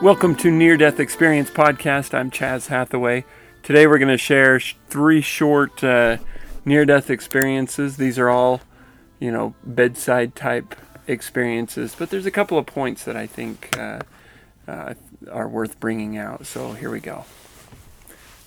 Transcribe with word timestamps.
Welcome 0.00 0.36
to 0.36 0.52
Near 0.52 0.76
Death 0.76 1.00
Experience 1.00 1.50
Podcast. 1.50 2.14
I'm 2.14 2.30
Chaz 2.30 2.68
Hathaway. 2.68 3.24
Today 3.64 3.88
we're 3.88 3.98
going 3.98 4.06
to 4.06 4.16
share 4.16 4.60
sh- 4.60 4.76
three 4.86 5.20
short 5.20 5.82
uh, 5.82 6.18
near 6.64 6.84
death 6.84 7.10
experiences. 7.10 7.96
These 7.96 8.16
are 8.16 8.28
all, 8.28 8.60
you 9.18 9.32
know, 9.32 9.56
bedside 9.64 10.36
type 10.36 10.76
experiences, 11.08 11.96
but 11.98 12.10
there's 12.10 12.26
a 12.26 12.30
couple 12.30 12.56
of 12.58 12.64
points 12.64 13.02
that 13.06 13.16
I 13.16 13.26
think 13.26 13.76
uh, 13.76 14.02
uh, 14.68 14.94
are 15.32 15.48
worth 15.48 15.80
bringing 15.80 16.16
out. 16.16 16.46
So 16.46 16.74
here 16.74 16.92
we 16.92 17.00
go. 17.00 17.24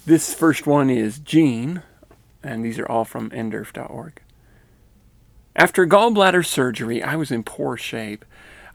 This 0.05 0.33
first 0.33 0.65
one 0.65 0.89
is 0.89 1.19
Jean, 1.19 1.83
and 2.41 2.63
these 2.63 2.79
are 2.79 2.87
all 2.89 3.03
from 3.03 3.29
nderf.org. 3.29 4.21
After 5.57 5.85
gallbladder 5.85 6.45
surgery, 6.45 7.03
I 7.03 7.17
was 7.17 7.29
in 7.29 7.43
poor 7.43 7.75
shape. 7.75 8.23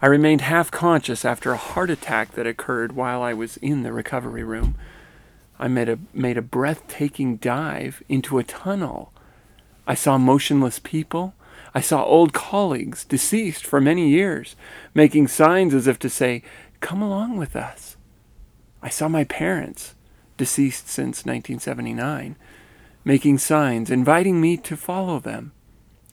I 0.00 0.06
remained 0.06 0.42
half 0.42 0.70
conscious 0.70 1.24
after 1.24 1.52
a 1.52 1.56
heart 1.56 1.88
attack 1.88 2.32
that 2.32 2.46
occurred 2.46 2.92
while 2.92 3.22
I 3.22 3.32
was 3.32 3.56
in 3.58 3.82
the 3.82 3.92
recovery 3.92 4.44
room. 4.44 4.74
I 5.58 5.68
made 5.68 5.88
a, 5.88 5.98
made 6.12 6.36
a 6.36 6.42
breathtaking 6.42 7.36
dive 7.36 8.02
into 8.08 8.38
a 8.38 8.44
tunnel. 8.44 9.12
I 9.86 9.94
saw 9.94 10.18
motionless 10.18 10.78
people. 10.78 11.34
I 11.74 11.80
saw 11.80 12.04
old 12.04 12.34
colleagues, 12.34 13.04
deceased 13.04 13.64
for 13.64 13.80
many 13.80 14.08
years, 14.08 14.54
making 14.94 15.28
signs 15.28 15.72
as 15.72 15.86
if 15.86 15.98
to 16.00 16.10
say, 16.10 16.42
Come 16.80 17.00
along 17.00 17.38
with 17.38 17.56
us. 17.56 17.96
I 18.82 18.90
saw 18.90 19.08
my 19.08 19.24
parents, 19.24 19.94
deceased 20.36 20.88
since 20.88 21.24
1979, 21.24 22.36
making 23.04 23.38
signs, 23.38 23.90
inviting 23.90 24.40
me 24.40 24.58
to 24.58 24.76
follow 24.76 25.18
them. 25.18 25.52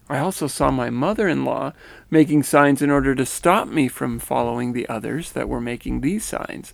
I 0.10 0.20
also 0.20 0.48
saw 0.48 0.70
my 0.70 0.90
mother 0.90 1.28
in 1.28 1.46
law 1.46 1.74
making 2.10 2.44
signs 2.44 2.82
in 2.82 2.90
order 2.90 3.16
to 3.16 3.26
stop 3.26 3.68
me 3.68 3.88
from 3.88 4.20
following 4.20 4.73
the 4.73 4.88
others 4.90 5.32
that 5.32 5.50
were 5.50 5.62
making 5.62 6.02
these 6.02 6.26
signs. 6.26 6.73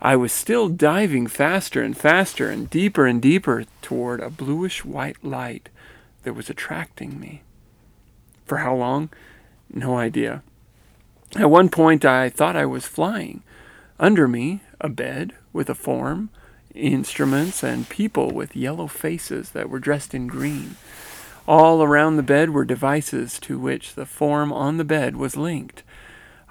I 0.00 0.16
was 0.16 0.32
still 0.32 0.68
diving 0.68 1.26
faster 1.26 1.82
and 1.82 1.96
faster 1.96 2.50
and 2.50 2.70
deeper 2.70 3.06
and 3.06 3.20
deeper 3.20 3.64
toward 3.82 4.20
a 4.20 4.30
bluish 4.30 4.84
white 4.84 5.24
light 5.24 5.68
that 6.22 6.34
was 6.34 6.50
attracting 6.50 7.18
me. 7.18 7.42
For 8.44 8.58
how 8.58 8.74
long? 8.74 9.10
No 9.72 9.96
idea. 9.96 10.42
At 11.36 11.50
one 11.50 11.68
point, 11.68 12.04
I 12.04 12.28
thought 12.28 12.56
I 12.56 12.66
was 12.66 12.86
flying. 12.86 13.42
Under 13.98 14.28
me, 14.28 14.60
a 14.80 14.88
bed 14.88 15.34
with 15.52 15.68
a 15.68 15.74
form, 15.74 16.30
instruments, 16.74 17.62
and 17.62 17.88
people 17.88 18.30
with 18.30 18.56
yellow 18.56 18.86
faces 18.86 19.50
that 19.50 19.68
were 19.68 19.80
dressed 19.80 20.14
in 20.14 20.26
green. 20.26 20.76
All 21.48 21.82
around 21.82 22.16
the 22.16 22.22
bed 22.22 22.50
were 22.50 22.66
devices 22.66 23.40
to 23.40 23.58
which 23.58 23.94
the 23.94 24.04
form 24.04 24.52
on 24.52 24.76
the 24.76 24.84
bed 24.84 25.16
was 25.16 25.34
linked. 25.34 25.82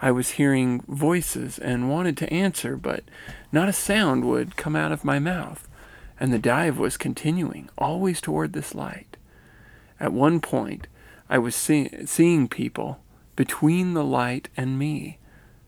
I 0.01 0.09
was 0.09 0.31
hearing 0.31 0.81
voices 0.87 1.59
and 1.59 1.87
wanted 1.87 2.17
to 2.17 2.33
answer, 2.33 2.75
but 2.75 3.03
not 3.51 3.69
a 3.69 3.73
sound 3.73 4.25
would 4.25 4.57
come 4.57 4.75
out 4.75 4.91
of 4.91 5.05
my 5.05 5.19
mouth, 5.19 5.67
and 6.19 6.33
the 6.33 6.39
dive 6.39 6.79
was 6.79 6.97
continuing, 6.97 7.69
always 7.77 8.19
toward 8.19 8.53
this 8.53 8.73
light. 8.73 9.17
At 9.99 10.13
one 10.13 10.39
point, 10.39 10.87
I 11.29 11.37
was 11.37 11.55
see- 11.55 11.91
seeing 12.07 12.47
people 12.47 12.99
between 13.35 13.93
the 13.93 14.03
light 14.03 14.49
and 14.57 14.79
me, 14.79 15.19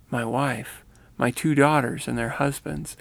my 0.09 0.25
wife, 0.25 0.83
my 1.19 1.29
two 1.29 1.53
daughters 1.53 2.07
and 2.07 2.17
their 2.17 2.29
husbands, 2.29 2.97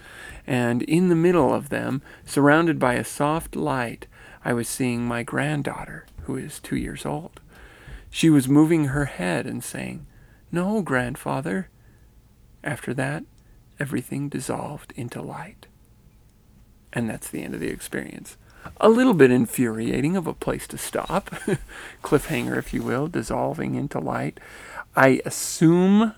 and 0.46 0.82
in 0.82 1.08
the 1.08 1.14
middle 1.14 1.54
of 1.54 1.70
them, 1.70 2.02
surrounded 2.26 2.78
by 2.78 2.96
a 2.96 3.04
soft 3.04 3.56
light, 3.56 4.06
I 4.44 4.52
was 4.52 4.68
seeing 4.68 5.06
my 5.06 5.22
granddaughter 5.22 6.04
who 6.28 6.36
is 6.36 6.60
two 6.60 6.76
years 6.76 7.06
old. 7.06 7.40
She 8.10 8.28
was 8.28 8.50
moving 8.50 8.84
her 8.84 9.06
head 9.06 9.46
and 9.46 9.64
saying, 9.64 10.06
No, 10.52 10.82
grandfather. 10.82 11.70
After 12.62 12.92
that, 12.94 13.24
everything 13.80 14.28
dissolved 14.28 14.92
into 14.94 15.22
light. 15.22 15.68
And 16.92 17.08
that's 17.08 17.30
the 17.30 17.42
end 17.42 17.54
of 17.54 17.60
the 17.60 17.70
experience. 17.70 18.36
A 18.78 18.90
little 18.90 19.14
bit 19.14 19.30
infuriating 19.30 20.18
of 20.18 20.26
a 20.26 20.34
place 20.34 20.66
to 20.68 20.76
stop. 20.76 21.30
Cliffhanger, 22.02 22.58
if 22.58 22.74
you 22.74 22.82
will, 22.82 23.08
dissolving 23.08 23.74
into 23.74 23.98
light. 23.98 24.38
I 24.94 25.22
assume 25.24 26.12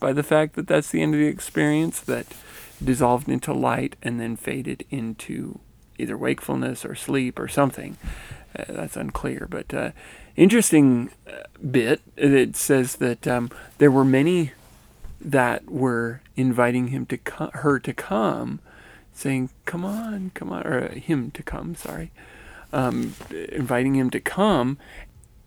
by 0.00 0.12
the 0.12 0.24
fact 0.24 0.56
that 0.56 0.66
that's 0.66 0.90
the 0.90 1.00
end 1.00 1.14
of 1.14 1.20
the 1.20 1.28
experience 1.28 2.00
that 2.00 2.26
dissolved 2.82 3.28
into 3.28 3.52
light 3.52 3.94
and 4.02 4.20
then 4.20 4.34
faded 4.34 4.84
into 4.90 5.60
either 5.96 6.18
wakefulness 6.18 6.84
or 6.84 6.96
sleep 6.96 7.38
or 7.38 7.46
something. 7.46 7.96
Uh, 8.56 8.64
that's 8.68 8.96
unclear, 8.96 9.46
but 9.50 9.72
uh, 9.74 9.90
interesting 10.36 11.10
uh, 11.26 11.44
bit. 11.70 12.00
It 12.16 12.56
says 12.56 12.96
that 12.96 13.26
um, 13.26 13.50
there 13.78 13.90
were 13.90 14.04
many 14.04 14.52
that 15.20 15.68
were 15.70 16.20
inviting 16.36 16.88
him 16.88 17.06
to 17.06 17.18
co- 17.18 17.50
her 17.54 17.78
to 17.80 17.92
come, 17.92 18.60
saying, 19.12 19.50
"Come 19.64 19.84
on, 19.84 20.30
come 20.34 20.52
on," 20.52 20.66
or 20.66 20.88
him 20.88 21.30
to 21.32 21.42
come. 21.42 21.74
Sorry, 21.74 22.12
um, 22.72 23.14
inviting 23.30 23.96
him 23.96 24.10
to 24.10 24.20
come, 24.20 24.78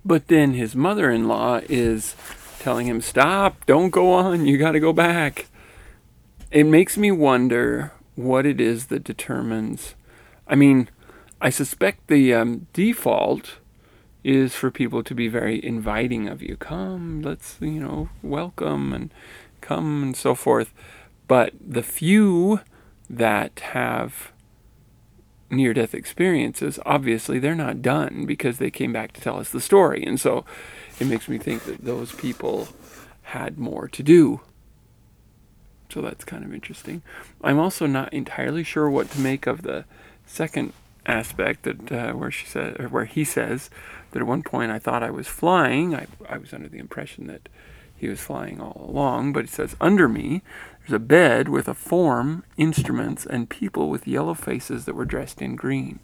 but 0.03 0.27
then 0.27 0.53
his 0.53 0.75
mother-in-law 0.75 1.61
is 1.69 2.15
telling 2.59 2.87
him, 2.87 2.99
"Stop! 3.01 3.65
Don't 3.65 3.91
go 3.91 4.11
on. 4.11 4.45
You 4.45 4.57
got 4.57 4.71
to 4.71 4.79
go 4.79 4.93
back." 4.93 5.47
It 6.49 6.65
makes 6.65 6.97
me 6.97 7.11
wonder 7.11 7.91
what 8.15 8.45
it 8.45 8.59
is 8.59 8.87
that 8.87 9.03
determines. 9.03 9.95
I 10.47 10.55
mean, 10.55 10.89
I 11.39 11.49
suspect 11.49 12.07
the 12.07 12.33
um, 12.33 12.67
default 12.73 13.59
is 14.23 14.55
for 14.55 14.71
people 14.71 15.03
to 15.03 15.13
be 15.13 15.27
very 15.27 15.63
inviting 15.63 16.27
of 16.27 16.41
you. 16.41 16.57
Come, 16.57 17.21
let's, 17.21 17.57
you 17.61 17.79
know, 17.79 18.09
welcome 18.23 18.91
and 18.91 19.13
come 19.61 20.01
and 20.01 20.17
so 20.17 20.33
forth. 20.33 20.73
But 21.27 21.53
the 21.65 21.83
few 21.83 22.61
that 23.09 23.59
have 23.59 24.31
near 25.49 25.73
death 25.73 25.93
experiences, 25.93 26.79
obviously 26.85 27.39
they're 27.39 27.55
not 27.55 27.81
done 27.81 28.25
because 28.25 28.57
they 28.57 28.71
came 28.71 28.91
back 28.91 29.13
to 29.13 29.21
tell 29.21 29.39
us 29.39 29.49
the 29.49 29.61
story. 29.61 30.03
And 30.03 30.19
so 30.19 30.43
it 30.99 31.07
makes 31.07 31.29
me 31.29 31.37
think 31.37 31.65
that 31.65 31.85
those 31.85 32.11
people 32.13 32.69
had 33.21 33.59
more 33.59 33.87
to 33.89 34.03
do. 34.03 34.41
So 35.89 36.01
that's 36.01 36.25
kind 36.25 36.43
of 36.43 36.53
interesting. 36.53 37.01
I'm 37.43 37.59
also 37.59 37.85
not 37.85 38.11
entirely 38.11 38.63
sure 38.63 38.89
what 38.89 39.11
to 39.11 39.19
make 39.19 39.47
of 39.47 39.61
the 39.61 39.85
second 40.25 40.73
aspect 41.07 41.63
that 41.63 41.91
uh, 41.91 42.13
where 42.13 42.31
she 42.31 42.45
said 42.45 42.79
or 42.79 42.87
where 42.89 43.05
he 43.05 43.23
says 43.23 43.69
that 44.11 44.21
at 44.21 44.27
one 44.27 44.43
point 44.43 44.71
I 44.71 44.79
thought 44.79 45.03
I 45.03 45.11
was 45.11 45.27
flying. 45.27 45.95
I, 45.95 46.07
I 46.29 46.37
was 46.37 46.53
under 46.53 46.67
the 46.67 46.79
impression 46.79 47.27
that 47.27 47.49
he 47.95 48.07
was 48.07 48.19
flying 48.19 48.61
all 48.61 48.85
along, 48.87 49.33
but 49.33 49.45
he 49.45 49.51
says 49.51 49.75
under 49.81 50.07
me 50.07 50.41
there's 50.81 50.95
a 50.95 50.99
bed 50.99 51.49
with 51.49 51.67
a 51.67 51.73
form, 51.73 52.43
instruments, 52.55 53.25
and 53.25 53.49
people 53.49 53.89
with 53.89 54.07
yellow 54.07 54.33
faces 54.33 54.85
that 54.85 54.95
were 54.95 55.05
dressed 55.05 55.41
in 55.41 55.55
green. 55.55 55.99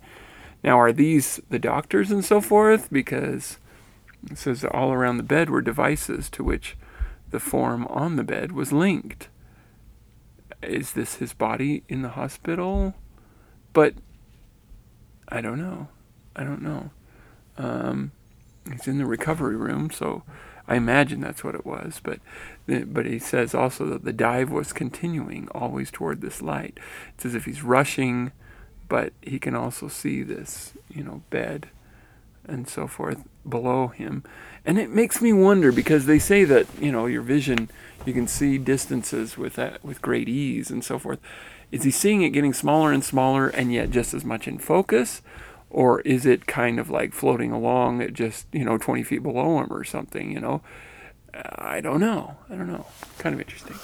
Now, 0.63 0.79
are 0.79 0.93
these 0.93 1.41
the 1.49 1.59
doctors 1.59 2.09
and 2.09 2.23
so 2.23 2.41
forth? 2.41 2.89
Because 2.91 3.57
it 4.29 4.37
says 4.37 4.65
all 4.65 4.93
around 4.93 5.17
the 5.17 5.23
bed 5.23 5.49
were 5.49 5.61
devices 5.61 6.29
to 6.31 6.43
which 6.43 6.77
the 7.31 7.39
form 7.39 7.85
on 7.87 8.15
the 8.15 8.23
bed 8.23 8.51
was 8.51 8.71
linked. 8.71 9.27
Is 10.61 10.93
this 10.93 11.15
his 11.15 11.33
body 11.33 11.83
in 11.89 12.01
the 12.01 12.09
hospital? 12.09 12.93
But 13.73 13.95
I 15.27 15.41
don't 15.41 15.59
know. 15.59 15.87
I 16.35 16.43
don't 16.43 16.61
know. 16.61 16.91
Um, 17.57 18.11
he's 18.69 18.87
in 18.87 18.97
the 18.97 19.05
recovery 19.05 19.55
room, 19.55 19.91
so 19.91 20.23
I 20.67 20.75
imagine 20.75 21.19
that's 21.19 21.43
what 21.43 21.55
it 21.55 21.65
was. 21.65 22.01
But 22.03 22.19
but 22.65 23.05
he 23.05 23.19
says 23.19 23.53
also 23.53 23.85
that 23.87 24.05
the 24.05 24.13
dive 24.13 24.49
was 24.49 24.73
continuing 24.73 25.47
always 25.49 25.91
toward 25.91 26.21
this 26.21 26.41
light. 26.41 26.79
It's 27.15 27.25
as 27.25 27.35
if 27.35 27.45
he's 27.45 27.63
rushing, 27.63 28.31
but 28.87 29.13
he 29.21 29.39
can 29.39 29.55
also 29.55 29.87
see 29.87 30.23
this, 30.23 30.73
you 30.89 31.03
know, 31.03 31.21
bed 31.29 31.69
and 32.45 32.67
so 32.67 32.87
forth 32.87 33.23
below 33.47 33.87
him. 33.87 34.23
And 34.65 34.77
it 34.77 34.89
makes 34.89 35.21
me 35.21 35.33
wonder 35.33 35.71
because 35.71 36.05
they 36.05 36.19
say 36.19 36.43
that 36.45 36.67
you 36.79 36.91
know 36.91 37.05
your 37.05 37.21
vision, 37.21 37.69
you 38.05 38.13
can 38.13 38.27
see 38.27 38.57
distances 38.57 39.37
with 39.37 39.55
that 39.55 39.83
with 39.83 40.01
great 40.01 40.29
ease 40.29 40.71
and 40.71 40.83
so 40.83 40.97
forth. 40.97 41.19
Is 41.73 41.83
he 41.85 41.89
seeing 41.89 42.21
it 42.21 42.29
getting 42.29 42.53
smaller 42.53 42.91
and 42.91 43.03
smaller 43.03 43.47
and 43.47 43.73
yet 43.73 43.89
just 43.89 44.13
as 44.13 44.23
much 44.23 44.47
in 44.47 44.59
focus? 44.59 45.23
Or 45.71 46.01
is 46.01 46.23
it 46.23 46.45
kind 46.45 46.79
of 46.79 46.91
like 46.91 47.13
floating 47.13 47.51
along 47.51 47.99
at 47.99 48.13
just, 48.13 48.45
you 48.51 48.63
know, 48.63 48.77
20 48.77 49.01
feet 49.01 49.23
below 49.23 49.59
him 49.59 49.73
or 49.73 49.83
something, 49.83 50.31
you 50.31 50.39
know? 50.39 50.61
I 51.33 51.81
don't 51.81 51.99
know. 51.99 52.37
I 52.47 52.53
don't 52.53 52.67
know. 52.67 52.85
Kind 53.17 53.33
of 53.33 53.41
interesting. 53.41 53.75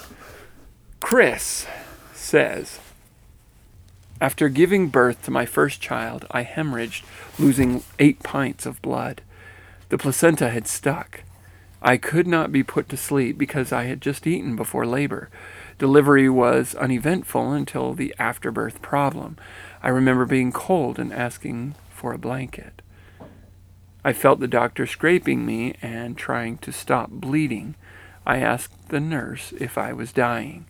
Kris 1.00 1.66
says, 2.14 2.78
after 4.20 4.48
giving 4.48 4.86
birth 4.88 5.24
to 5.24 5.32
my 5.32 5.44
first 5.44 5.80
child, 5.80 6.26
I 6.30 6.44
hemorrhaged, 6.44 7.02
losing 7.40 7.82
eight 7.98 8.22
pints 8.22 8.66
of 8.66 8.80
blood. 8.82 9.20
The 9.88 9.98
placenta 9.98 10.50
had 10.50 10.68
stuck. 10.68 11.24
I 11.82 11.96
could 11.96 12.28
not 12.28 12.52
be 12.52 12.62
put 12.62 12.88
to 12.90 12.96
sleep 12.96 13.36
because 13.36 13.72
I 13.72 13.86
had 13.86 14.00
just 14.00 14.28
eaten 14.28 14.54
before 14.54 14.86
labor. 14.86 15.28
Delivery 15.80 16.28
was 16.28 16.74
uneventful 16.74 17.52
until 17.52 17.94
the 17.94 18.14
afterbirth 18.18 18.82
problem. 18.82 19.38
I 19.82 19.88
remember 19.88 20.26
being 20.26 20.52
cold 20.52 20.98
and 20.98 21.10
asking 21.10 21.74
for 21.88 22.12
a 22.12 22.18
blanket. 22.18 22.82
I 24.04 24.12
felt 24.12 24.40
the 24.40 24.46
doctor 24.46 24.86
scraping 24.86 25.46
me 25.46 25.76
and 25.80 26.18
trying 26.18 26.58
to 26.58 26.70
stop 26.70 27.08
bleeding. 27.08 27.76
I 28.26 28.40
asked 28.40 28.90
the 28.90 29.00
nurse 29.00 29.54
if 29.58 29.78
I 29.78 29.94
was 29.94 30.12
dying. 30.12 30.66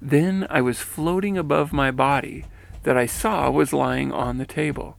Then 0.00 0.46
I 0.48 0.62
was 0.62 0.80
floating 0.80 1.36
above 1.36 1.70
my 1.70 1.90
body 1.90 2.46
that 2.84 2.96
I 2.96 3.04
saw 3.04 3.50
was 3.50 3.74
lying 3.74 4.12
on 4.12 4.38
the 4.38 4.46
table. 4.46 4.96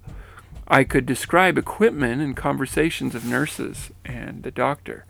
I 0.68 0.83
could 0.83 1.07
describe 1.07 1.57
equipment 1.57 2.21
and 2.21 2.38
conversations 2.38 3.15
of 3.15 3.25
nurses 3.25 3.89
and 4.06 4.44
the 4.44 4.51
doctor. 4.51 5.06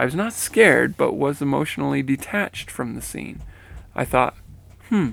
I 0.00 0.06
was 0.06 0.14
not 0.14 0.32
scared, 0.32 0.96
but 0.96 1.12
was 1.12 1.42
emotionally 1.42 2.02
detached 2.02 2.70
from 2.70 2.94
the 2.94 3.02
scene. 3.02 3.42
I 3.94 4.06
thought, 4.06 4.34
hmm, 4.88 5.10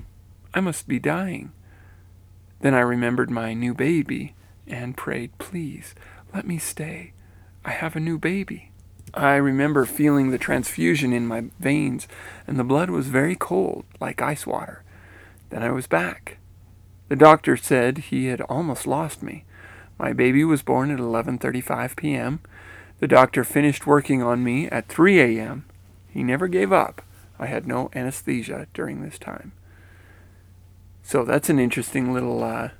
I 0.54 0.60
must 0.60 0.88
be 0.88 0.98
dying. 0.98 1.52
Then 2.60 2.72
I 2.72 2.80
remembered 2.80 3.28
my 3.28 3.52
new 3.52 3.74
baby 3.74 4.34
and 4.66 4.96
prayed, 4.96 5.36
please, 5.36 5.94
let 6.32 6.46
me 6.46 6.56
stay. 6.56 7.12
I 7.66 7.72
have 7.72 7.96
a 7.96 8.00
new 8.00 8.16
baby. 8.16 8.70
I 9.12 9.34
remember 9.34 9.84
feeling 9.84 10.30
the 10.30 10.38
transfusion 10.38 11.12
in 11.12 11.26
my 11.26 11.44
veins, 11.60 12.08
and 12.46 12.58
the 12.58 12.64
blood 12.64 12.88
was 12.88 13.08
very 13.08 13.36
cold, 13.36 13.84
like 14.00 14.22
ice 14.22 14.46
water. 14.46 14.84
Then 15.50 15.62
I 15.62 15.70
was 15.70 15.86
back. 15.86 16.38
The 17.10 17.16
doctor 17.16 17.58
said 17.58 17.98
he 17.98 18.28
had 18.28 18.40
almost 18.40 18.86
lost 18.86 19.22
me. 19.22 19.44
My 19.98 20.14
baby 20.14 20.44
was 20.44 20.62
born 20.62 20.90
at 20.90 20.98
11:35 20.98 21.94
p.m. 21.94 22.40
The 23.00 23.08
doctor 23.08 23.44
finished 23.44 23.86
working 23.86 24.22
on 24.22 24.42
me 24.42 24.66
at 24.66 24.88
3 24.88 25.20
a.m. 25.20 25.64
He 26.08 26.22
never 26.22 26.48
gave 26.48 26.72
up. 26.72 27.02
I 27.38 27.46
had 27.46 27.66
no 27.66 27.90
anesthesia 27.94 28.66
during 28.74 29.02
this 29.02 29.18
time. 29.18 29.52
So 31.02 31.24
that's 31.24 31.48
an 31.48 31.58
interesting 31.58 32.12
little, 32.12 32.42
uh, 32.42 32.70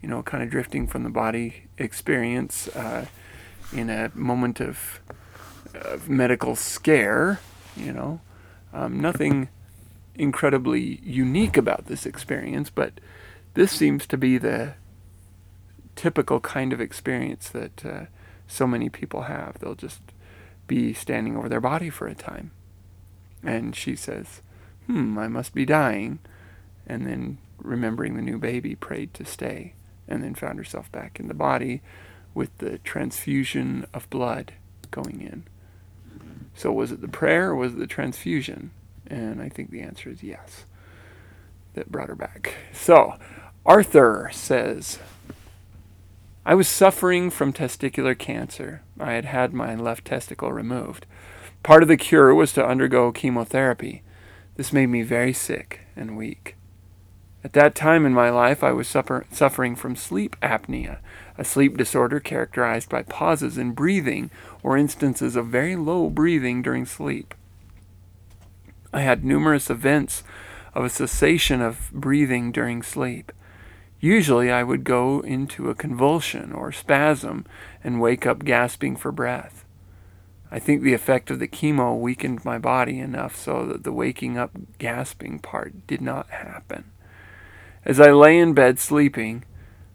you 0.00 0.08
know, 0.08 0.22
kind 0.22 0.42
of 0.42 0.50
drifting 0.50 0.86
from 0.86 1.02
the 1.02 1.10
body 1.10 1.64
experience 1.78 2.68
uh, 2.68 3.06
in 3.72 3.90
a 3.90 4.10
moment 4.14 4.60
of, 4.60 5.00
of 5.74 6.08
medical 6.08 6.54
scare. 6.54 7.40
You 7.76 7.92
know, 7.92 8.20
um, 8.72 9.00
nothing 9.00 9.48
incredibly 10.14 11.00
unique 11.02 11.56
about 11.56 11.86
this 11.86 12.06
experience, 12.06 12.70
but 12.70 12.92
this 13.54 13.72
seems 13.72 14.06
to 14.06 14.16
be 14.16 14.38
the 14.38 14.74
typical 15.96 16.40
kind 16.40 16.72
of 16.72 16.80
experience 16.80 17.48
that 17.48 17.84
uh, 17.84 18.04
so 18.46 18.66
many 18.66 18.88
people 18.88 19.22
have. 19.22 19.58
They'll 19.58 19.74
just 19.74 20.00
be 20.66 20.92
standing 20.92 21.36
over 21.36 21.48
their 21.48 21.60
body 21.60 21.90
for 21.90 22.06
a 22.06 22.14
time. 22.14 22.50
And 23.42 23.74
she 23.74 23.96
says, 23.96 24.42
Hmm, 24.86 25.18
I 25.18 25.28
must 25.28 25.54
be 25.54 25.64
dying. 25.64 26.18
And 26.86 27.06
then, 27.06 27.38
remembering 27.58 28.16
the 28.16 28.22
new 28.22 28.38
baby, 28.38 28.74
prayed 28.74 29.14
to 29.14 29.24
stay. 29.24 29.74
And 30.08 30.22
then 30.22 30.34
found 30.34 30.58
herself 30.58 30.90
back 30.92 31.18
in 31.18 31.26
the 31.26 31.34
body 31.34 31.82
with 32.34 32.56
the 32.58 32.78
transfusion 32.78 33.86
of 33.92 34.08
blood 34.10 34.52
going 34.90 35.20
in. 35.20 35.44
So, 36.54 36.72
was 36.72 36.92
it 36.92 37.00
the 37.00 37.08
prayer 37.08 37.50
or 37.50 37.56
was 37.56 37.72
it 37.72 37.78
the 37.78 37.86
transfusion? 37.86 38.70
And 39.06 39.42
I 39.42 39.48
think 39.48 39.70
the 39.70 39.82
answer 39.82 40.10
is 40.10 40.22
yes, 40.22 40.64
that 41.74 41.90
brought 41.90 42.08
her 42.08 42.14
back. 42.14 42.54
So, 42.72 43.16
Arthur 43.64 44.30
says, 44.32 44.98
I 46.48 46.54
was 46.54 46.68
suffering 46.68 47.30
from 47.30 47.52
testicular 47.52 48.16
cancer. 48.16 48.82
I 49.00 49.14
had 49.14 49.24
had 49.24 49.52
my 49.52 49.74
left 49.74 50.04
testicle 50.04 50.52
removed. 50.52 51.04
Part 51.64 51.82
of 51.82 51.88
the 51.88 51.96
cure 51.96 52.32
was 52.32 52.52
to 52.52 52.64
undergo 52.64 53.10
chemotherapy. 53.10 54.04
This 54.54 54.72
made 54.72 54.86
me 54.86 55.02
very 55.02 55.32
sick 55.32 55.80
and 55.96 56.16
weak. 56.16 56.54
At 57.42 57.52
that 57.54 57.74
time 57.74 58.06
in 58.06 58.14
my 58.14 58.30
life, 58.30 58.62
I 58.62 58.70
was 58.70 58.86
suffer- 58.86 59.26
suffering 59.32 59.74
from 59.74 59.96
sleep 59.96 60.36
apnea, 60.40 60.98
a 61.36 61.44
sleep 61.44 61.76
disorder 61.76 62.20
characterized 62.20 62.88
by 62.88 63.02
pauses 63.02 63.58
in 63.58 63.72
breathing 63.72 64.30
or 64.62 64.76
instances 64.76 65.34
of 65.34 65.48
very 65.48 65.74
low 65.74 66.08
breathing 66.08 66.62
during 66.62 66.86
sleep. 66.86 67.34
I 68.92 69.00
had 69.00 69.24
numerous 69.24 69.68
events 69.68 70.22
of 70.74 70.84
a 70.84 70.90
cessation 70.90 71.60
of 71.60 71.90
breathing 71.92 72.52
during 72.52 72.84
sleep. 72.84 73.32
Usually 74.06 74.52
I 74.52 74.62
would 74.62 74.84
go 74.84 75.18
into 75.18 75.68
a 75.68 75.74
convulsion 75.74 76.52
or 76.52 76.70
spasm 76.70 77.44
and 77.82 78.00
wake 78.00 78.24
up 78.24 78.44
gasping 78.44 78.94
for 78.94 79.10
breath. 79.10 79.64
I 80.48 80.60
think 80.60 80.82
the 80.82 80.94
effect 80.94 81.28
of 81.28 81.40
the 81.40 81.48
chemo 81.48 81.98
weakened 81.98 82.44
my 82.44 82.56
body 82.56 83.00
enough 83.00 83.34
so 83.34 83.66
that 83.66 83.82
the 83.82 83.90
waking 83.90 84.38
up 84.38 84.52
gasping 84.78 85.40
part 85.40 85.88
did 85.88 86.00
not 86.00 86.30
happen. 86.30 86.84
As 87.84 87.98
I 87.98 88.12
lay 88.12 88.38
in 88.38 88.54
bed 88.54 88.78
sleeping, 88.78 89.44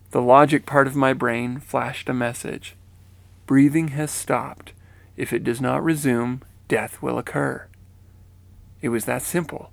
the 0.09 0.21
logic 0.21 0.65
part 0.65 0.87
of 0.87 0.95
my 0.97 1.13
brain 1.13 1.61
flashed 1.61 2.09
a 2.09 2.13
message. 2.13 2.75
Breathing 3.45 3.87
has 3.89 4.11
stopped. 4.11 4.73
If 5.15 5.31
it 5.31 5.45
does 5.45 5.61
not 5.61 5.85
resume, 5.85 6.41
death 6.67 7.01
will 7.01 7.17
occur. 7.17 7.65
It 8.81 8.89
was 8.89 9.05
that 9.05 9.21
simple. 9.21 9.71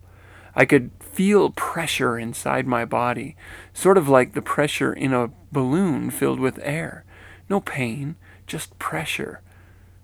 I 0.58 0.64
could 0.64 0.90
feel 0.98 1.50
pressure 1.50 2.18
inside 2.18 2.66
my 2.66 2.84
body, 2.84 3.36
sort 3.72 3.96
of 3.96 4.08
like 4.08 4.32
the 4.32 4.42
pressure 4.42 4.92
in 4.92 5.14
a 5.14 5.30
balloon 5.52 6.10
filled 6.10 6.40
with 6.40 6.58
air. 6.64 7.04
No 7.48 7.60
pain, 7.60 8.16
just 8.44 8.76
pressure. 8.80 9.40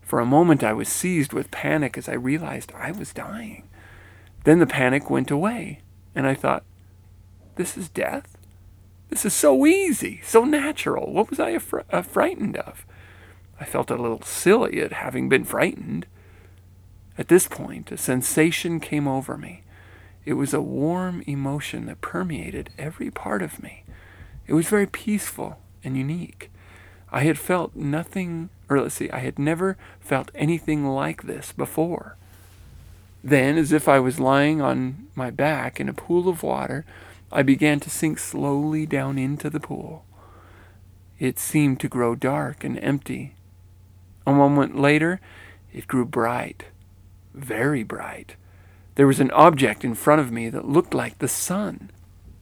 For 0.00 0.20
a 0.20 0.24
moment 0.24 0.62
I 0.62 0.72
was 0.72 0.88
seized 0.88 1.32
with 1.32 1.50
panic 1.50 1.98
as 1.98 2.08
I 2.08 2.14
realized 2.14 2.70
I 2.72 2.92
was 2.92 3.12
dying. 3.12 3.68
Then 4.44 4.60
the 4.60 4.66
panic 4.66 5.10
went 5.10 5.32
away, 5.32 5.80
and 6.14 6.24
I 6.24 6.34
thought, 6.34 6.62
this 7.56 7.76
is 7.76 7.88
death? 7.88 8.36
This 9.08 9.24
is 9.24 9.34
so 9.34 9.66
easy, 9.66 10.20
so 10.22 10.44
natural. 10.44 11.12
What 11.12 11.30
was 11.30 11.40
I 11.40 11.56
affr- 11.56 11.84
uh, 11.90 12.02
frightened 12.02 12.58
of? 12.58 12.86
I 13.58 13.64
felt 13.64 13.90
a 13.90 13.96
little 13.96 14.22
silly 14.22 14.80
at 14.82 14.92
having 14.92 15.28
been 15.28 15.42
frightened. 15.42 16.06
At 17.18 17.26
this 17.26 17.48
point, 17.48 17.90
a 17.90 17.96
sensation 17.96 18.78
came 18.78 19.08
over 19.08 19.36
me. 19.36 19.63
It 20.24 20.34
was 20.34 20.54
a 20.54 20.60
warm 20.60 21.22
emotion 21.26 21.86
that 21.86 22.00
permeated 22.00 22.70
every 22.78 23.10
part 23.10 23.42
of 23.42 23.62
me. 23.62 23.84
It 24.46 24.54
was 24.54 24.68
very 24.68 24.86
peaceful 24.86 25.58
and 25.82 25.96
unique. 25.96 26.50
I 27.12 27.20
had 27.20 27.38
felt 27.38 27.76
nothing, 27.76 28.48
or 28.68 28.80
let's 28.80 28.94
see, 28.94 29.10
I 29.10 29.18
had 29.18 29.38
never 29.38 29.76
felt 30.00 30.30
anything 30.34 30.86
like 30.86 31.22
this 31.22 31.52
before. 31.52 32.16
Then, 33.22 33.56
as 33.56 33.72
if 33.72 33.88
I 33.88 34.00
was 34.00 34.20
lying 34.20 34.60
on 34.60 35.08
my 35.14 35.30
back 35.30 35.78
in 35.78 35.88
a 35.88 35.94
pool 35.94 36.28
of 36.28 36.42
water, 36.42 36.84
I 37.30 37.42
began 37.42 37.80
to 37.80 37.90
sink 37.90 38.18
slowly 38.18 38.86
down 38.86 39.18
into 39.18 39.48
the 39.48 39.60
pool. 39.60 40.04
It 41.18 41.38
seemed 41.38 41.80
to 41.80 41.88
grow 41.88 42.14
dark 42.14 42.64
and 42.64 42.78
empty. 42.80 43.34
A 44.26 44.32
moment 44.32 44.78
later, 44.78 45.20
it 45.72 45.86
grew 45.86 46.04
bright, 46.04 46.64
very 47.32 47.82
bright. 47.82 48.36
There 48.96 49.06
was 49.06 49.20
an 49.20 49.30
object 49.32 49.84
in 49.84 49.94
front 49.94 50.20
of 50.20 50.30
me 50.30 50.48
that 50.50 50.68
looked 50.68 50.94
like 50.94 51.18
the 51.18 51.28
sun. 51.28 51.90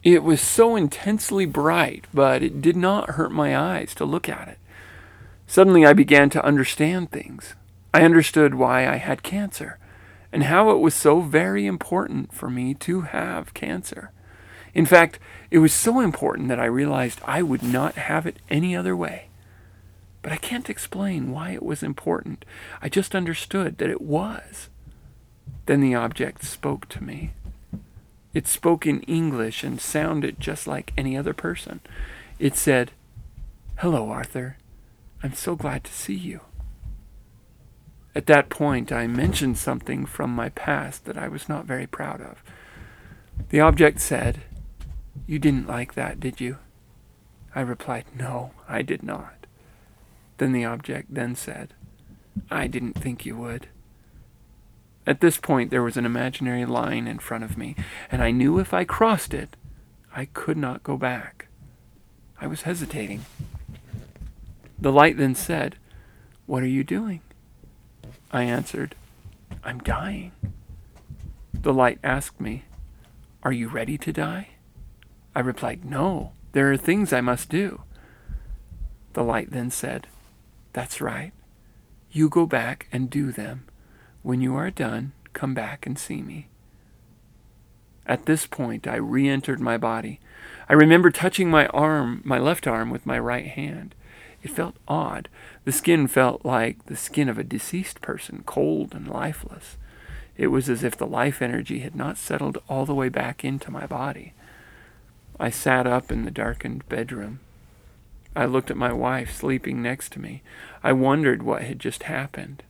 It 0.02 0.23
was 0.23 0.40
so 0.40 0.76
intensely 0.76 1.47
bright, 1.47 2.06
but 2.12 2.42
it 2.42 2.61
did 2.61 2.76
not 2.76 3.11
hurt 3.11 3.32
my 3.32 3.56
eyes 3.56 3.94
to 3.94 4.04
look 4.04 4.28
at 4.28 4.49
it. 4.49 4.59
Suddenly 5.47 5.87
I 5.87 5.92
began 5.92 6.28
to 6.30 6.44
understand 6.44 7.11
things. 7.11 7.54
I 7.94 8.02
understood 8.02 8.54
why 8.54 8.87
I 8.88 8.97
had 8.97 9.23
cancer 9.23 9.78
and 10.32 10.44
how 10.44 10.71
it 10.71 10.78
was 10.78 10.94
so 10.94 11.21
very 11.21 11.66
important 11.66 12.32
for 12.32 12.49
me 12.49 12.75
to 12.75 13.02
have 13.02 13.54
cancer. 13.54 14.11
In 14.75 14.87
fact, 14.87 15.18
it 15.50 15.59
was 15.59 15.75
so 15.75 16.00
important 16.00 16.49
that 16.49 16.61
I 16.61 16.64
realized 16.64 17.21
I 17.25 17.42
would 17.42 17.62
not 17.62 17.94
have 17.94 18.26
it 18.26 18.38
any 18.49 18.75
other 18.75 18.97
way. 18.97 19.28
But 20.23 20.32
I 20.32 20.37
can't 20.37 20.71
explain 20.71 21.30
why 21.30 21.50
it 21.50 21.62
was 21.62 21.82
important. 21.82 22.44
I 22.80 22.88
just 22.88 23.14
understood 23.14 23.78
that 23.78 23.90
it 23.90 24.00
was. 24.00 24.71
Then 25.66 25.81
the 25.81 25.95
object 25.95 26.45
spoke 26.45 26.88
to 26.90 27.02
me. 27.02 27.33
It 28.35 28.47
spoke 28.47 28.87
in 28.87 29.02
English 29.02 29.62
and 29.62 29.81
sounded 29.81 30.40
just 30.40 30.66
like 30.66 30.92
any 30.97 31.16
other 31.16 31.35
person. 31.35 31.81
It 32.38 32.57
said, 32.57 32.92
Hello, 33.76 34.11
Arthur. 34.11 34.57
I'm 35.23 35.35
so 35.35 35.54
glad 35.54 35.85
to 35.85 35.92
see 35.92 36.14
you. 36.14 36.40
At 38.14 38.26
that 38.26 38.49
point, 38.50 38.92
I 38.92 39.07
mentioned 39.07 39.57
something 39.57 40.04
from 40.04 40.31
my 40.35 40.49
past 40.50 41.04
that 41.04 41.16
I 41.16 41.28
was 41.28 41.49
not 41.49 41.64
very 41.64 41.87
proud 41.87 42.21
of. 42.21 42.42
The 43.50 43.61
object 43.61 44.00
said, 44.00 44.42
You 45.26 45.38
didn't 45.38 45.69
like 45.69 45.95
that, 45.95 46.21
did 46.21 46.40
you? 46.40 46.59
I 47.54 47.61
replied, 47.61 48.04
No, 48.19 48.52
I 48.69 48.83
did 48.83 49.02
not. 49.02 49.47
Then 50.38 50.52
the 50.52 50.64
object 50.64 51.14
then 51.14 51.37
said, 51.37 51.75
I 52.50 52.66
didn't 52.66 52.95
think 52.95 53.25
you 53.25 53.37
would. 53.37 53.69
At 55.06 55.21
this 55.21 55.38
point, 55.38 55.71
there 55.71 55.82
was 55.82 55.97
an 55.97 56.06
imaginary 56.06 56.64
line 56.64 57.06
in 57.06 57.18
front 57.18 57.42
of 57.44 57.59
me, 57.59 57.75
and 58.11 58.23
I 58.23 58.30
knew 58.30 58.59
if 58.59 58.73
I 58.73 58.85
crossed 58.85 59.35
it, 59.35 59.56
I 60.14 60.26
could 60.26 60.56
not 60.56 60.82
go 60.82 60.97
back. 60.97 61.49
I 62.40 62.47
was 62.47 62.62
hesitating. 62.62 63.25
The 64.78 64.92
light 64.92 65.16
then 65.16 65.35
said, 65.35 65.76
What 66.47 66.62
are 66.62 66.68
you 66.68 66.85
doing? 66.85 67.21
I 68.30 68.44
answered, 68.44 68.94
I'm 69.64 69.78
dying. 69.78 70.32
The 71.52 71.73
light 71.73 71.99
asked 72.02 72.40
me, 72.40 72.64
Are 73.42 73.52
you 73.52 73.68
ready 73.68 73.99
to 73.99 74.12
die? 74.12 74.49
I 75.35 75.40
replied, 75.40 75.85
No, 75.85 76.32
there 76.52 76.71
are 76.73 76.76
things 76.76 77.12
I 77.12 77.21
must 77.21 77.49
do. 77.49 77.82
The 79.14 79.23
light 79.23 79.50
then 79.50 79.71
said, 79.71 80.06
That's 80.73 81.00
right. 81.00 81.32
You 82.11 82.28
go 82.28 82.47
back 82.47 82.88
and 82.92 83.09
do 83.09 83.32
them. 83.32 83.66
When 84.23 84.41
you 84.41 84.55
are 84.57 84.71
done, 84.71 85.12
come 85.33 85.55
back 85.55 85.87
and 85.87 85.99
see 85.99 86.23
me. 86.23 86.49
At 88.07 88.26
this 88.26 88.47
point, 88.47 88.87
I 88.87 88.97
re 88.97 89.29
entered 89.29 89.61
my 89.61 89.76
body. 89.76 90.21
I 90.69 90.75
remember 90.75 91.11
touching 91.11 91.50
my 91.50 91.67
arm, 91.69 92.21
my 92.25 92.38
left 92.38 92.67
arm, 92.67 92.91
with 92.91 93.07
my 93.07 93.19
right 93.19 93.47
hand. 93.47 93.95
It 94.43 94.50
felt 94.50 94.76
odd. 94.88 95.29
The 95.64 95.73
skin 95.73 96.07
felt 96.09 96.45
like 96.45 96.87
the 96.87 96.97
skin 96.97 97.29
of 97.29 97.38
a 97.38 97.45
deceased 97.45 98.00
person, 98.00 98.43
cold 98.45 98.95
and 98.95 99.09
lifeless. 99.09 99.76
It 100.37 100.49
was 100.49 100.69
as 100.69 100.83
if 100.83 100.97
the 100.97 101.07
life 101.07 101.43
energy 101.43 101.81
had 101.81 101.95
not 101.95 102.17
settled 102.17 102.59
all 102.69 102.87
the 102.87 102.95
way 102.95 103.09
back 103.09 103.45
into 103.45 103.71
my 103.71 103.87
body. 103.87 104.35
I 105.38 105.50
sat 105.50 105.87
up 105.87 106.11
in 106.11 106.25
the 106.25 106.31
darkened 106.31 106.88
bedroom. 106.88 107.41
I 108.35 108.47
looked 108.47 108.71
at 108.71 108.76
my 108.76 108.93
wife 108.93 109.35
sleeping 109.35 109.83
next 109.83 110.12
to 110.12 110.21
me. 110.21 110.43
I 110.83 110.93
wondered 110.93 111.43
what 111.43 111.62
had 111.62 111.79
just 111.79 112.05
happened. 112.05 112.62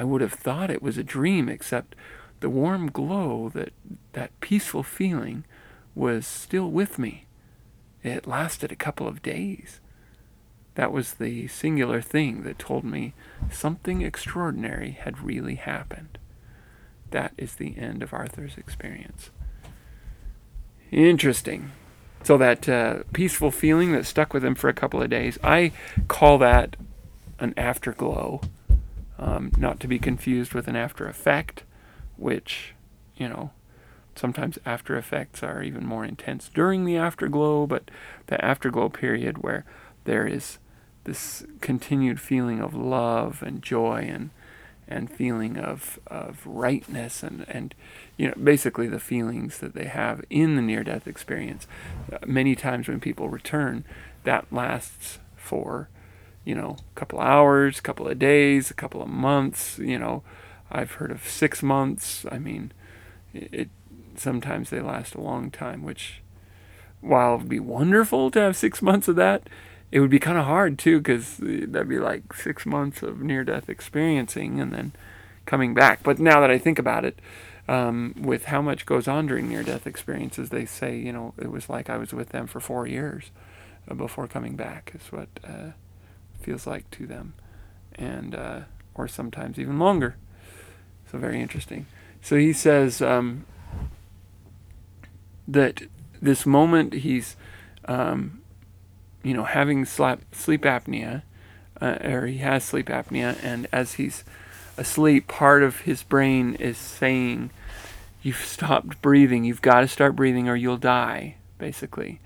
I 0.00 0.04
would 0.04 0.22
have 0.22 0.32
thought 0.32 0.70
it 0.70 0.80
was 0.80 0.96
a 0.96 1.04
dream, 1.04 1.50
except 1.50 1.94
the 2.40 2.48
warm 2.48 2.90
glow, 2.90 3.50
that, 3.52 3.74
that 4.14 4.40
peaceful 4.40 4.82
feeling, 4.82 5.44
was 5.94 6.26
still 6.26 6.70
with 6.70 6.98
me. 6.98 7.26
It 8.02 8.26
lasted 8.26 8.72
a 8.72 8.76
couple 8.76 9.06
of 9.06 9.20
days. 9.20 9.78
That 10.74 10.90
was 10.90 11.12
the 11.12 11.48
singular 11.48 12.00
thing 12.00 12.44
that 12.44 12.58
told 12.58 12.82
me 12.82 13.12
something 13.50 14.00
extraordinary 14.00 14.92
had 14.92 15.22
really 15.22 15.56
happened. 15.56 16.16
That 17.10 17.34
is 17.36 17.56
the 17.56 17.76
end 17.76 18.02
of 18.02 18.14
Arthur's 18.14 18.56
experience. 18.56 19.28
Interesting. 20.90 21.72
So 22.22 22.38
that 22.38 22.66
uh, 22.70 23.02
peaceful 23.12 23.50
feeling 23.50 23.92
that 23.92 24.06
stuck 24.06 24.32
with 24.32 24.46
him 24.46 24.54
for 24.54 24.70
a 24.70 24.74
couple 24.74 25.02
of 25.02 25.10
days, 25.10 25.38
I 25.44 25.72
call 26.08 26.38
that 26.38 26.76
an 27.38 27.52
afterglow, 27.58 28.40
um, 29.20 29.52
not 29.58 29.78
to 29.80 29.86
be 29.86 29.98
confused 29.98 30.54
with 30.54 30.66
an 30.66 30.74
after 30.74 31.06
effect, 31.06 31.62
which, 32.16 32.74
you 33.16 33.28
know, 33.28 33.50
sometimes 34.16 34.58
after 34.64 34.96
effects 34.96 35.42
are 35.42 35.62
even 35.62 35.84
more 35.86 36.04
intense 36.04 36.50
during 36.52 36.84
the 36.84 36.96
afterglow, 36.96 37.66
but 37.66 37.90
the 38.26 38.42
afterglow 38.42 38.88
period 38.88 39.38
where 39.38 39.64
there 40.04 40.26
is 40.26 40.58
this 41.04 41.44
continued 41.60 42.18
feeling 42.18 42.60
of 42.60 42.74
love 42.74 43.42
and 43.42 43.62
joy 43.62 44.08
and 44.10 44.30
and 44.88 45.08
feeling 45.08 45.56
of, 45.56 46.00
of 46.08 46.44
rightness 46.44 47.22
and, 47.22 47.46
and 47.48 47.76
you 48.16 48.26
know 48.26 48.34
basically 48.42 48.88
the 48.88 48.98
feelings 48.98 49.58
that 49.58 49.72
they 49.72 49.84
have 49.84 50.24
in 50.30 50.56
the 50.56 50.62
near 50.62 50.82
death 50.82 51.06
experience. 51.06 51.68
Uh, 52.12 52.18
many 52.26 52.56
times 52.56 52.88
when 52.88 52.98
people 52.98 53.28
return 53.28 53.84
that 54.24 54.52
lasts 54.52 55.20
for 55.36 55.88
you 56.44 56.54
know 56.54 56.76
a 56.94 56.98
couple 56.98 57.20
hours 57.20 57.78
a 57.78 57.82
couple 57.82 58.08
of 58.08 58.18
days 58.18 58.70
a 58.70 58.74
couple 58.74 59.02
of 59.02 59.08
months 59.08 59.78
you 59.78 59.98
know 59.98 60.22
i've 60.70 60.92
heard 60.92 61.10
of 61.10 61.26
six 61.26 61.62
months 61.62 62.24
i 62.30 62.38
mean 62.38 62.72
it, 63.34 63.48
it 63.52 63.68
sometimes 64.16 64.70
they 64.70 64.80
last 64.80 65.14
a 65.14 65.20
long 65.20 65.50
time 65.50 65.82
which 65.82 66.20
while 67.00 67.34
it 67.34 67.38
would 67.38 67.48
be 67.48 67.60
wonderful 67.60 68.30
to 68.30 68.40
have 68.40 68.56
six 68.56 68.82
months 68.82 69.08
of 69.08 69.16
that 69.16 69.48
it 69.92 70.00
would 70.00 70.10
be 70.10 70.18
kind 70.18 70.38
of 70.38 70.44
hard 70.44 70.78
too 70.78 70.98
because 70.98 71.36
that'd 71.38 71.88
be 71.88 71.98
like 71.98 72.32
six 72.32 72.64
months 72.64 73.02
of 73.02 73.20
near 73.20 73.44
death 73.44 73.68
experiencing 73.68 74.60
and 74.60 74.72
then 74.72 74.92
coming 75.46 75.74
back. 75.74 76.02
But 76.02 76.18
now 76.18 76.40
that 76.40 76.50
I 76.50 76.58
think 76.58 76.78
about 76.78 77.04
it, 77.04 77.18
um, 77.68 78.14
with 78.16 78.46
how 78.46 78.62
much 78.62 78.86
goes 78.86 79.08
on 79.08 79.26
during 79.26 79.48
near 79.48 79.62
death 79.62 79.86
experiences, 79.86 80.50
they 80.50 80.64
say, 80.64 80.96
you 80.96 81.12
know, 81.12 81.34
it 81.38 81.50
was 81.50 81.68
like 81.68 81.90
I 81.90 81.96
was 81.96 82.12
with 82.12 82.30
them 82.30 82.46
for 82.46 82.60
four 82.60 82.86
years 82.86 83.30
uh, 83.88 83.94
before 83.94 84.26
coming 84.26 84.54
back, 84.56 84.92
is 84.94 85.12
what 85.12 85.28
uh, 85.44 85.70
feels 86.40 86.66
like 86.66 86.90
to 86.92 87.06
them. 87.06 87.34
And, 87.94 88.34
uh, 88.34 88.60
or 88.94 89.08
sometimes 89.08 89.58
even 89.58 89.78
longer. 89.78 90.16
So, 91.10 91.18
very 91.18 91.40
interesting. 91.40 91.86
So, 92.22 92.36
he 92.36 92.52
says 92.52 93.02
um, 93.02 93.44
that 95.48 95.82
this 96.20 96.46
moment 96.46 96.92
he's 96.92 97.36
um, 97.86 98.40
you 99.22 99.34
know, 99.34 99.44
having 99.44 99.84
sleep 99.84 100.20
sleep 100.32 100.62
apnea, 100.62 101.22
uh, 101.80 101.98
or 102.04 102.26
he 102.26 102.38
has 102.38 102.64
sleep 102.64 102.86
apnea, 102.86 103.36
and 103.42 103.66
as 103.72 103.94
he's 103.94 104.24
asleep, 104.76 105.28
part 105.28 105.62
of 105.62 105.80
his 105.80 106.02
brain 106.02 106.54
is 106.54 106.78
saying, 106.78 107.50
"You've 108.22 108.36
stopped 108.36 109.02
breathing. 109.02 109.44
You've 109.44 109.62
got 109.62 109.80
to 109.80 109.88
start 109.88 110.16
breathing, 110.16 110.48
or 110.48 110.56
you'll 110.56 110.78
die." 110.78 111.36
Basically, 111.58 112.20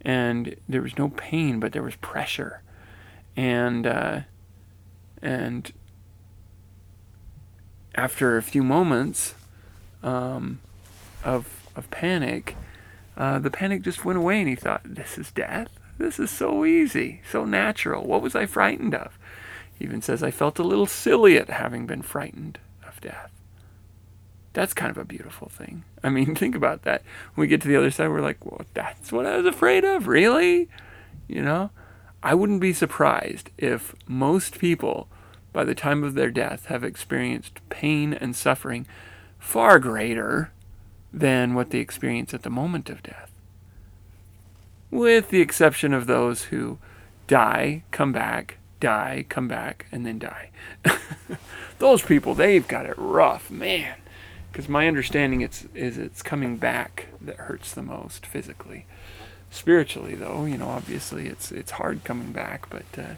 and 0.00 0.56
there 0.68 0.82
was 0.82 0.96
no 0.96 1.10
pain, 1.10 1.60
but 1.60 1.72
there 1.72 1.82
was 1.82 1.96
pressure, 1.96 2.62
and 3.36 3.86
uh, 3.86 4.20
and 5.22 5.72
after 7.94 8.36
a 8.36 8.42
few 8.42 8.62
moments 8.62 9.34
um, 10.02 10.60
of 11.24 11.68
of 11.76 11.90
panic, 11.90 12.56
uh, 13.16 13.38
the 13.38 13.50
panic 13.50 13.82
just 13.82 14.04
went 14.04 14.18
away, 14.18 14.40
and 14.40 14.48
he 14.48 14.56
thought, 14.56 14.82
"This 14.84 15.18
is 15.18 15.30
death." 15.30 15.68
This 16.00 16.18
is 16.18 16.30
so 16.30 16.64
easy, 16.64 17.20
so 17.30 17.44
natural. 17.44 18.06
What 18.06 18.22
was 18.22 18.34
I 18.34 18.46
frightened 18.46 18.94
of? 18.94 19.18
He 19.78 19.84
even 19.84 20.00
says, 20.00 20.22
I 20.22 20.30
felt 20.30 20.58
a 20.58 20.62
little 20.62 20.86
silly 20.86 21.36
at 21.36 21.50
having 21.50 21.86
been 21.86 22.00
frightened 22.00 22.58
of 22.88 22.98
death. 23.02 23.30
That's 24.54 24.72
kind 24.72 24.90
of 24.90 24.96
a 24.96 25.04
beautiful 25.04 25.50
thing. 25.50 25.84
I 26.02 26.08
mean, 26.08 26.34
think 26.36 26.54
about 26.54 26.84
that. 26.84 27.02
When 27.34 27.42
we 27.44 27.48
get 27.48 27.60
to 27.62 27.68
the 27.68 27.76
other 27.76 27.90
side, 27.90 28.08
we're 28.08 28.22
like, 28.22 28.42
well, 28.46 28.62
that's 28.72 29.12
what 29.12 29.26
I 29.26 29.36
was 29.36 29.44
afraid 29.44 29.84
of? 29.84 30.08
Really? 30.08 30.70
You 31.28 31.42
know? 31.42 31.70
I 32.22 32.34
wouldn't 32.34 32.60
be 32.60 32.72
surprised 32.72 33.50
if 33.56 33.94
most 34.06 34.58
people, 34.58 35.08
by 35.52 35.64
the 35.64 35.74
time 35.74 36.04
of 36.04 36.14
their 36.14 36.30
death, 36.30 36.66
have 36.66 36.84
experienced 36.84 37.60
pain 37.68 38.12
and 38.12 38.36
suffering 38.36 38.86
far 39.38 39.78
greater 39.78 40.52
than 41.12 41.54
what 41.54 41.70
they 41.70 41.78
experience 41.78 42.34
at 42.34 42.42
the 42.42 42.50
moment 42.50 42.90
of 42.90 43.02
death 43.02 43.30
with 44.90 45.30
the 45.30 45.40
exception 45.40 45.94
of 45.94 46.06
those 46.06 46.44
who 46.44 46.78
die, 47.26 47.82
come 47.90 48.12
back, 48.12 48.58
die, 48.80 49.24
come 49.28 49.48
back, 49.48 49.86
and 49.92 50.04
then 50.04 50.18
die. 50.18 50.50
those 51.78 52.02
people, 52.02 52.34
they've 52.34 52.66
got 52.66 52.86
it 52.86 52.94
rough, 52.96 53.50
man. 53.50 53.96
Because 54.50 54.68
my 54.68 54.88
understanding 54.88 55.42
is 55.42 55.68
it's 55.74 56.22
coming 56.22 56.56
back 56.56 57.06
that 57.20 57.36
hurts 57.36 57.72
the 57.72 57.82
most 57.82 58.26
physically. 58.26 58.84
Spiritually, 59.50 60.14
though, 60.14 60.44
you 60.44 60.56
know, 60.56 60.68
obviously 60.68 61.26
it's 61.26 61.50
it's 61.50 61.72
hard 61.72 62.04
coming 62.04 62.32
back, 62.32 62.70
but 62.70 62.84
uh, 62.96 63.14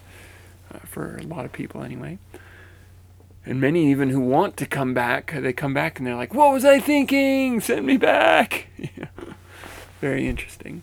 uh, 0.74 0.78
for 0.86 1.18
a 1.18 1.22
lot 1.22 1.44
of 1.44 1.52
people 1.52 1.82
anyway. 1.82 2.18
And 3.44 3.60
many 3.60 3.90
even 3.90 4.08
who 4.08 4.20
want 4.20 4.56
to 4.58 4.66
come 4.66 4.94
back, 4.94 5.34
they 5.36 5.52
come 5.52 5.74
back 5.74 5.98
and 5.98 6.06
they're 6.06 6.16
like, 6.16 6.32
"What 6.32 6.52
was 6.52 6.64
I 6.64 6.80
thinking? 6.80 7.60
Send 7.60 7.84
me 7.84 7.96
back." 7.96 8.68
Very 10.00 10.26
interesting. 10.26 10.82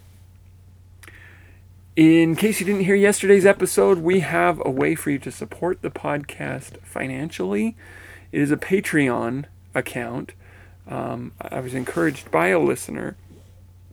In 1.96 2.36
case 2.36 2.60
you 2.60 2.66
didn't 2.66 2.86
hear 2.86 2.96
yesterday's 2.96 3.46
episode, 3.46 3.98
we 3.98 4.22
have 4.22 4.62
a 4.64 4.70
way 4.70 4.96
for 4.96 5.10
you 5.10 5.20
to 5.20 5.32
support 5.32 5.82
the 5.82 5.90
podcast 5.90 6.80
financially. 6.82 7.76
It 8.32 8.40
is 8.40 8.52
a 8.52 8.58
Patreon 8.58 9.46
account. 9.76 10.34
Um, 10.88 11.34
I 11.42 11.60
was 11.60 11.74
encouraged 11.74 12.32
by 12.32 12.48
a 12.48 12.60
listener 12.60 13.18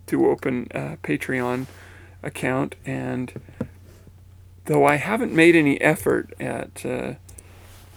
to 0.06 0.28
open 0.28 0.68
a 0.70 0.96
Patreon 0.98 1.66
account, 2.22 2.74
and 2.84 3.32
though 4.66 4.84
I 4.84 4.96
haven't 4.96 5.32
made 5.32 5.56
any 5.56 5.80
effort 5.80 6.32
at 6.40 6.84
uh, 6.84 7.14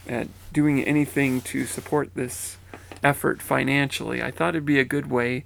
at 0.07 0.27
doing 0.51 0.83
anything 0.83 1.41
to 1.41 1.65
support 1.65 2.15
this 2.15 2.57
effort 3.03 3.41
financially, 3.41 4.21
I 4.21 4.31
thought 4.31 4.55
it'd 4.55 4.65
be 4.65 4.79
a 4.79 4.85
good 4.85 5.09
way 5.09 5.45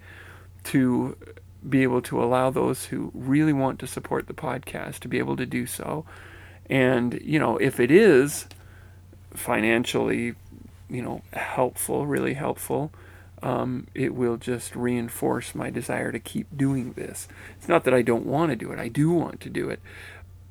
to 0.65 1.17
be 1.67 1.83
able 1.83 2.01
to 2.01 2.21
allow 2.21 2.49
those 2.49 2.85
who 2.85 3.11
really 3.13 3.53
want 3.53 3.79
to 3.79 3.87
support 3.87 4.27
the 4.27 4.33
podcast 4.33 4.99
to 4.99 5.07
be 5.07 5.19
able 5.19 5.35
to 5.37 5.45
do 5.45 5.65
so. 5.65 6.05
And, 6.69 7.19
you 7.23 7.39
know, 7.39 7.57
if 7.57 7.79
it 7.79 7.91
is 7.91 8.47
financially, 9.33 10.35
you 10.89 11.01
know, 11.01 11.21
helpful, 11.33 12.05
really 12.05 12.33
helpful, 12.33 12.91
um, 13.43 13.87
it 13.93 14.15
will 14.15 14.37
just 14.37 14.75
reinforce 14.75 15.53
my 15.53 15.69
desire 15.69 16.11
to 16.11 16.19
keep 16.19 16.47
doing 16.55 16.93
this. 16.93 17.27
It's 17.57 17.67
not 17.67 17.83
that 17.83 17.93
I 17.93 18.01
don't 18.01 18.25
want 18.25 18.51
to 18.51 18.55
do 18.55 18.71
it, 18.71 18.79
I 18.79 18.87
do 18.87 19.11
want 19.11 19.41
to 19.41 19.49
do 19.49 19.69
it, 19.69 19.79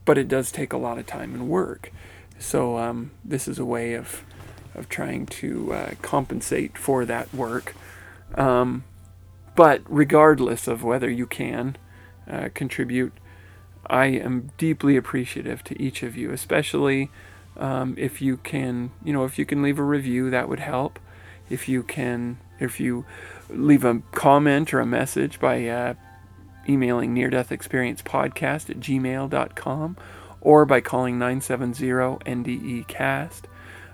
but 0.05 0.19
it 0.19 0.29
does 0.29 0.53
take 0.53 0.73
a 0.73 0.77
lot 0.77 0.99
of 0.99 1.07
time 1.07 1.35
and 1.35 1.49
work. 1.49 1.91
So, 2.39 2.77
um, 2.79 3.13
this 3.25 3.49
is 3.49 3.59
a 3.59 3.65
way 3.65 3.95
of, 3.95 4.25
of 4.75 4.89
trying 4.89 5.27
to 5.27 5.73
uh, 5.73 5.91
compensate 6.03 6.77
for 6.77 7.05
that 7.07 7.33
work. 7.33 7.75
Um, 8.35 8.85
but 9.55 9.83
regardless 9.87 10.67
of 10.67 10.83
whether 10.83 11.11
you 11.11 11.27
can 11.27 11.77
uh, 12.31 12.49
contribute, 12.55 13.13
I 13.87 14.07
am 14.07 14.51
deeply 14.59 14.97
appreciative 14.97 15.65
to 15.65 15.81
each 15.81 16.03
of 16.03 16.17
you, 16.17 16.31
especially 16.31 17.11
um, 17.57 17.95
if 17.99 18.23
you 18.23 18.39
can, 18.39 18.93
you 19.05 19.13
know, 19.13 19.25
if 19.25 19.39
you 19.39 19.45
can 19.45 19.63
leave 19.63 19.79
a 19.79 19.83
review, 19.83 20.31
that 20.31 20.49
would 20.49 20.61
help. 20.61 20.99
If 21.51 21.69
you 21.69 21.83
can, 21.83 22.39
if 22.63 22.81
you 22.81 23.05
leave 23.51 23.85
a 23.85 24.03
comment 24.13 24.73
or 24.73 24.81
a 24.81 24.87
message 24.87 25.39
by 25.41 25.67
uh, 25.67 25.95
emailing 26.69 27.13
near 27.13 27.31
death 27.31 27.53
experience 27.53 28.03
podcast 28.03 28.71
at 28.71 28.81
gmail.com 28.81 29.97
or 30.41 30.65
by 30.65 30.81
calling 30.81 31.19
970 31.19 31.87
NDE 31.87 32.87
cast. 32.89 33.47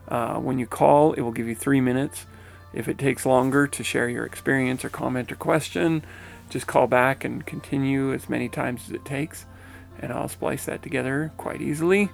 Uh, 0.09 0.37
when 0.37 0.59
you 0.59 0.67
call, 0.67 1.13
it 1.13 1.21
will 1.21 1.33
give 1.33 1.47
you 1.47 1.55
three 1.55 1.81
minutes 1.81 2.27
If 2.73 2.89
it 2.89 2.99
takes 2.99 3.25
longer 3.25 3.67
to 3.67 3.83
share 3.83 4.09
your 4.09 4.25
experience 4.25 4.85
or 4.85 4.91
comment 4.91 5.33
or 5.33 5.37
question, 5.37 6.05
just 6.51 6.67
call 6.67 6.87
back 6.87 7.25
and 7.25 7.45
continue 7.45 8.13
as 8.13 8.29
many 8.29 8.49
times 8.49 8.85
as 8.87 8.95
it 8.95 9.05
takes, 9.05 9.47
and 9.99 10.13
I'll 10.13 10.29
splice 10.29 10.67
that 10.67 10.83
together 10.83 11.33
quite 11.37 11.61
easily. 11.61 12.11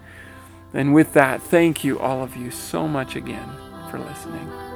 And 0.73 0.95
with 0.95 1.13
that, 1.15 1.43
thank 1.43 1.85
you, 1.85 1.99
all 1.99 2.23
of 2.23 2.37
you, 2.37 2.51
so 2.51 2.89
much 2.89 3.15
again 3.17 3.49
for 3.91 3.99
listening. 3.99 4.74